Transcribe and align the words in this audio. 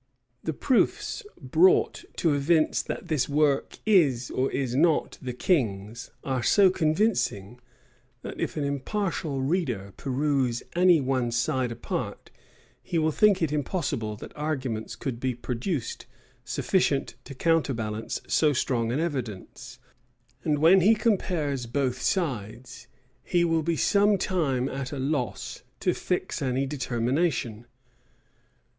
The 0.43 0.51
proofs 0.53 1.21
brought 1.39 2.05
to 2.15 2.33
evince 2.33 2.81
that 2.81 3.07
this 3.07 3.29
work 3.29 3.77
is 3.85 4.31
or 4.31 4.49
is 4.51 4.75
not 4.75 5.19
the 5.21 5.31
king's, 5.31 6.09
are 6.23 6.41
so 6.41 6.71
convincing, 6.71 7.59
that 8.23 8.39
if 8.39 8.57
an 8.57 8.63
impartial 8.63 9.43
reader 9.43 9.93
peruse 9.97 10.63
any 10.75 10.99
one 10.99 11.29
side 11.29 11.71
apart,[*] 11.71 12.31
he 12.81 12.97
will 12.97 13.11
think 13.11 13.43
it 13.43 13.51
impossible 13.51 14.15
that 14.15 14.35
arguments 14.35 14.95
could 14.95 15.19
be 15.19 15.35
produced, 15.35 16.07
sufficient 16.43 17.13
to 17.25 17.35
counterbalance 17.35 18.21
so 18.27 18.53
strong 18.53 18.91
an 18.91 18.99
evidence: 18.99 19.77
and 20.43 20.57
when 20.57 20.81
he 20.81 20.95
compares 20.95 21.67
both 21.67 22.01
sides, 22.01 22.87
he 23.23 23.45
will 23.45 23.61
be 23.61 23.77
some 23.77 24.17
time 24.17 24.67
at 24.67 24.91
a 24.91 24.97
loss 24.97 25.61
to 25.79 25.93
fix 25.93 26.41
any 26.41 26.65
determination. 26.65 27.67